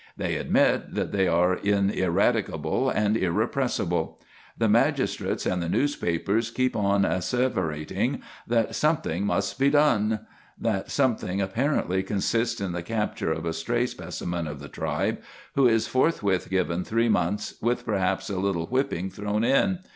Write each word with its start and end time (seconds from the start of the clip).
They 0.17 0.37
admit 0.37 0.95
that 0.95 1.11
they 1.11 1.27
are 1.27 1.57
ineradicable 1.57 2.89
and 2.89 3.15
irrepressible. 3.15 4.19
The 4.57 4.67
magistrates 4.67 5.45
and 5.45 5.61
the 5.61 5.69
newspapers 5.69 6.49
keep 6.49 6.75
on 6.75 7.03
asseverating 7.03 8.21
that 8.47 8.73
"something 8.73 9.27
must 9.27 9.59
be 9.59 9.69
done." 9.69 10.21
That 10.59 10.89
something 10.89 11.39
apparently 11.39 12.01
consists 12.01 12.59
in 12.59 12.71
the 12.71 12.81
capture 12.81 13.31
of 13.31 13.45
a 13.45 13.53
stray 13.53 13.85
specimen 13.85 14.47
of 14.47 14.59
the 14.59 14.69
tribe, 14.69 15.19
who 15.53 15.67
is 15.67 15.85
forthwith 15.85 16.49
given 16.49 16.83
three 16.83 17.07
months, 17.07 17.53
with 17.61 17.85
perhaps 17.85 18.27
a 18.31 18.39
little 18.39 18.65
whipping 18.65 19.11
thrown 19.11 19.43
in. 19.43 19.81